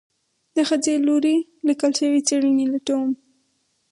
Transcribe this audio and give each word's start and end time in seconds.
د 0.55 0.57
خځې 0.67 0.95
لوري 1.07 1.37
ليکل 1.67 1.91
شوي 1.99 2.21
څېړنې 2.27 2.65
لټوم 2.73 3.09